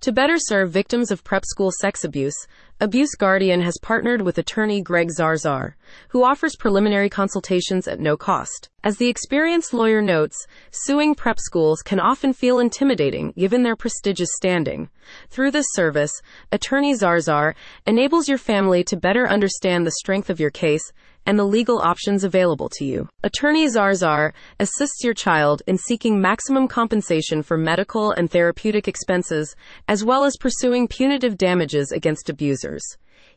To 0.00 0.12
better 0.12 0.36
serve 0.38 0.70
victims 0.70 1.10
of 1.10 1.22
prep 1.24 1.44
school 1.44 1.70
sex 1.78 2.04
abuse, 2.04 2.46
Abuse 2.80 3.14
Guardian 3.16 3.60
has 3.60 3.76
partnered 3.82 4.22
with 4.22 4.38
attorney 4.38 4.80
Greg 4.80 5.10
Zarzaur, 5.10 5.74
who 6.08 6.24
offers 6.24 6.56
preliminary 6.56 7.10
consultations 7.10 7.86
at 7.86 8.00
no 8.00 8.16
cost. 8.16 8.70
As 8.82 8.96
the 8.96 9.10
experienced 9.10 9.74
lawyer 9.74 10.00
notes, 10.00 10.46
suing 10.70 11.14
prep 11.14 11.38
schools 11.38 11.82
can 11.82 12.00
often 12.00 12.32
feel 12.32 12.60
intimidating 12.60 13.32
given 13.32 13.62
their 13.62 13.76
prestigious 13.76 14.30
standing. 14.34 14.88
Through 15.28 15.50
this 15.50 15.66
service, 15.72 16.22
attorney 16.50 16.94
Zarzaur 16.94 17.54
enables 17.84 18.26
your 18.26 18.38
family 18.38 18.82
to 18.84 18.96
better 18.96 19.28
understand 19.28 19.86
the 19.86 19.92
strength 20.00 20.30
of 20.30 20.40
your 20.40 20.50
case 20.50 20.94
and 21.26 21.38
the 21.38 21.44
legal 21.44 21.78
options 21.78 22.24
available 22.24 22.68
to 22.70 22.84
you. 22.84 23.08
Attorney 23.22 23.66
Zarzaur 23.66 24.32
assists 24.58 25.04
your 25.04 25.14
child 25.14 25.62
in 25.66 25.78
seeking 25.78 26.20
maximum 26.20 26.68
compensation 26.68 27.42
for 27.42 27.56
medical 27.56 28.10
and 28.12 28.30
therapeutic 28.30 28.88
expenses, 28.88 29.54
as 29.88 30.04
well 30.04 30.24
as 30.24 30.36
pursuing 30.38 30.88
punitive 30.88 31.36
damages 31.36 31.92
against 31.92 32.28
abusers. 32.28 32.82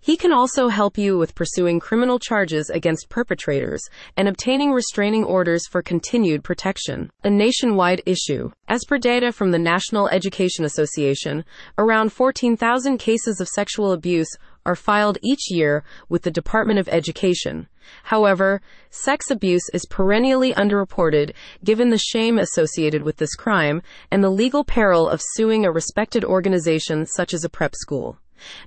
He 0.03 0.17
can 0.17 0.33
also 0.33 0.67
help 0.67 0.97
you 0.97 1.17
with 1.17 1.33
pursuing 1.33 1.79
criminal 1.79 2.19
charges 2.19 2.69
against 2.69 3.07
perpetrators 3.07 3.81
and 4.17 4.27
obtaining 4.27 4.73
restraining 4.73 5.23
orders 5.23 5.65
for 5.65 5.81
continued 5.81 6.43
protection. 6.43 7.09
A 7.23 7.29
nationwide 7.29 8.01
issue. 8.05 8.51
As 8.67 8.83
per 8.85 8.97
data 8.97 9.31
from 9.31 9.51
the 9.51 9.59
National 9.59 10.09
Education 10.09 10.65
Association, 10.65 11.45
around 11.77 12.11
14,000 12.11 12.97
cases 12.97 13.39
of 13.39 13.47
sexual 13.47 13.93
abuse 13.93 14.27
are 14.65 14.75
filed 14.75 15.17
each 15.21 15.51
year 15.51 15.83
with 16.09 16.23
the 16.23 16.31
Department 16.31 16.79
of 16.79 16.87
Education. 16.89 17.67
However, 18.03 18.61
sex 18.89 19.29
abuse 19.29 19.69
is 19.73 19.85
perennially 19.89 20.53
underreported 20.53 21.33
given 21.63 21.89
the 21.89 21.97
shame 21.97 22.39
associated 22.39 23.03
with 23.03 23.17
this 23.17 23.35
crime 23.35 23.81
and 24.09 24.23
the 24.23 24.29
legal 24.29 24.63
peril 24.63 25.09
of 25.09 25.21
suing 25.33 25.65
a 25.65 25.71
respected 25.71 26.23
organization 26.23 27.05
such 27.05 27.33
as 27.33 27.43
a 27.43 27.49
prep 27.49 27.75
school. 27.75 28.17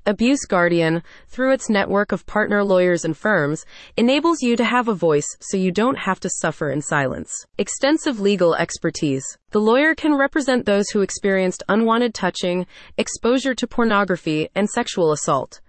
Abuse 0.06 0.44
Guardian, 0.46 1.02
through 1.28 1.52
its 1.52 1.68
network 1.68 2.12
of 2.12 2.24
partner 2.26 2.64
lawyers 2.64 3.04
and 3.04 3.16
firms, 3.16 3.66
enables 3.96 4.40
you 4.40 4.56
to 4.56 4.64
have 4.64 4.88
a 4.88 4.94
voice 4.94 5.36
so 5.40 5.56
you 5.56 5.70
don't 5.70 5.98
have 5.98 6.20
to 6.20 6.30
suffer 6.30 6.70
in 6.70 6.80
silence. 6.80 7.46
Extensive 7.58 8.20
legal 8.20 8.54
expertise. 8.54 9.36
The 9.50 9.60
lawyer 9.60 9.94
can 9.94 10.14
represent 10.14 10.64
those 10.64 10.88
who 10.90 11.02
experienced 11.02 11.62
unwanted 11.68 12.14
touching, 12.14 12.66
exposure 12.96 13.54
to 13.54 13.66
pornography, 13.66 14.48
and 14.54 14.68
sexual 14.68 15.12
assault. 15.12 15.60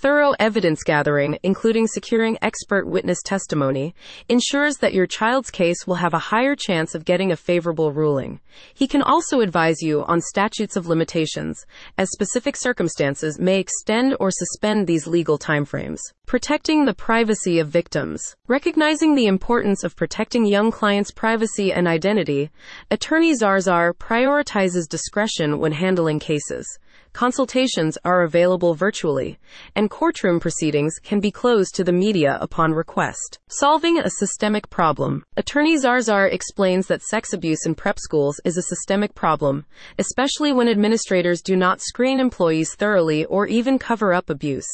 Thorough 0.00 0.32
evidence 0.40 0.82
gathering, 0.82 1.38
including 1.42 1.86
securing 1.86 2.38
expert 2.40 2.86
witness 2.86 3.18
testimony, 3.22 3.94
ensures 4.30 4.78
that 4.78 4.94
your 4.94 5.06
child's 5.06 5.50
case 5.50 5.86
will 5.86 5.96
have 5.96 6.14
a 6.14 6.18
higher 6.18 6.56
chance 6.56 6.94
of 6.94 7.04
getting 7.04 7.30
a 7.30 7.36
favorable 7.36 7.92
ruling. 7.92 8.40
He 8.72 8.88
can 8.88 9.02
also 9.02 9.40
advise 9.40 9.82
you 9.82 10.02
on 10.04 10.22
statutes 10.22 10.74
of 10.74 10.86
limitations, 10.86 11.66
as 11.98 12.08
specific 12.12 12.56
circumstances 12.56 13.38
may 13.38 13.60
extend 13.60 14.16
or 14.18 14.30
suspend 14.30 14.86
these 14.86 15.06
legal 15.06 15.38
timeframes. 15.38 16.00
Protecting 16.24 16.86
the 16.86 16.94
privacy 16.94 17.58
of 17.58 17.68
victims. 17.68 18.22
Recognizing 18.48 19.14
the 19.14 19.26
importance 19.26 19.84
of 19.84 19.96
protecting 19.96 20.46
young 20.46 20.70
clients' 20.70 21.10
privacy 21.10 21.74
and 21.74 21.86
identity, 21.86 22.50
Attorney 22.90 23.34
Zarzaur 23.34 23.92
prioritizes 23.92 24.88
discretion 24.88 25.58
when 25.58 25.72
handling 25.72 26.20
cases. 26.20 26.78
Consultations 27.12 27.98
are 28.04 28.22
available 28.22 28.72
virtually, 28.74 29.38
and 29.74 29.90
courtroom 29.90 30.38
proceedings 30.38 30.94
can 31.02 31.18
be 31.18 31.30
closed 31.30 31.74
to 31.74 31.82
the 31.82 31.92
media 31.92 32.38
upon 32.40 32.72
request. 32.72 33.40
Solving 33.48 33.98
a 33.98 34.08
systemic 34.08 34.70
problem. 34.70 35.24
Attorney 35.36 35.76
Zarzaur 35.76 36.32
explains 36.32 36.86
that 36.86 37.02
sex 37.02 37.32
abuse 37.32 37.66
in 37.66 37.74
prep 37.74 37.98
schools 37.98 38.40
is 38.44 38.56
a 38.56 38.62
systemic 38.62 39.14
problem, 39.14 39.66
especially 39.98 40.52
when 40.52 40.68
administrators 40.68 41.42
do 41.42 41.56
not 41.56 41.80
screen 41.80 42.20
employees 42.20 42.74
thoroughly 42.76 43.24
or 43.24 43.46
even 43.48 43.78
cover 43.78 44.14
up 44.14 44.30
abuse. 44.30 44.68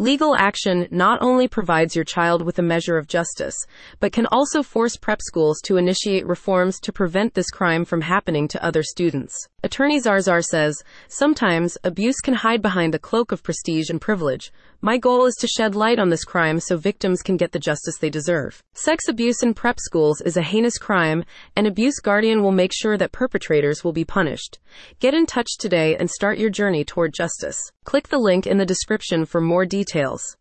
Legal 0.00 0.34
action 0.34 0.88
not 0.90 1.20
only 1.20 1.46
provides 1.46 1.94
your 1.94 2.06
child 2.06 2.40
with 2.40 2.58
a 2.58 2.62
measure 2.62 2.96
of 2.96 3.06
justice, 3.06 3.54
but 3.98 4.12
can 4.12 4.24
also 4.32 4.62
force 4.62 4.96
prep 4.96 5.20
schools 5.20 5.60
to 5.62 5.76
initiate 5.76 6.26
reforms 6.26 6.80
to 6.80 6.90
prevent 6.90 7.34
this 7.34 7.50
crime 7.50 7.84
from 7.84 8.00
happening 8.00 8.48
to 8.48 8.64
other 8.64 8.82
students. 8.82 9.36
Attorney 9.62 10.00
Zarzaur 10.00 10.42
says, 10.42 10.82
sometimes 11.08 11.76
abuse 11.84 12.18
can 12.20 12.32
hide 12.32 12.62
behind 12.62 12.94
the 12.94 12.98
cloak 12.98 13.30
of 13.30 13.42
prestige 13.42 13.90
and 13.90 14.00
privilege. 14.00 14.50
My 14.80 14.96
goal 14.96 15.26
is 15.26 15.34
to 15.40 15.46
shed 15.46 15.74
light 15.74 15.98
on 15.98 16.08
this 16.08 16.24
crime 16.24 16.60
so 16.60 16.78
victims 16.78 17.20
can 17.20 17.36
get 17.36 17.52
the 17.52 17.58
justice 17.58 17.98
they 17.98 18.08
deserve. 18.08 18.62
Sex 18.72 19.06
abuse 19.06 19.42
in 19.42 19.52
prep 19.52 19.78
schools 19.78 20.22
is 20.22 20.38
a 20.38 20.42
heinous 20.42 20.78
crime, 20.78 21.22
and 21.54 21.66
Abuse 21.66 22.00
Guardian 22.00 22.42
will 22.42 22.52
make 22.52 22.72
sure 22.72 22.96
that 22.96 23.12
perpetrators 23.12 23.84
will 23.84 23.92
be 23.92 24.06
punished. 24.06 24.58
Get 24.98 25.12
in 25.12 25.26
touch 25.26 25.58
today 25.58 25.94
and 25.98 26.10
start 26.10 26.38
your 26.38 26.48
journey 26.48 26.82
toward 26.82 27.12
justice. 27.12 27.60
Click 27.84 28.08
the 28.08 28.18
link 28.18 28.46
in 28.46 28.56
the 28.56 28.64
description 28.64 29.26
for 29.26 29.42
more 29.42 29.66
details. 29.90 30.36